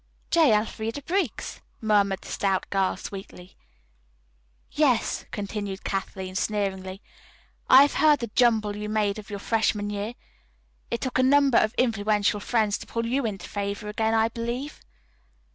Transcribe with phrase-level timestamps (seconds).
[0.31, 0.51] "J.
[0.55, 3.55] Elfreda Briggs," murmured the stout girl sweetly.
[4.71, 7.03] "Yes," continued Kathleen sneeringly,
[7.69, 10.15] "I have heard of the jumble you made of your freshman year.
[10.89, 14.79] It took a number of influential friends to pull you into favor again, I believe."